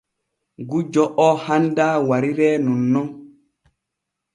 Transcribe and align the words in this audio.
Gujjo 0.69 1.03
oo 1.25 1.27
handaa 1.45 1.95
wariree 2.09 2.53
nonnon. 2.67 3.07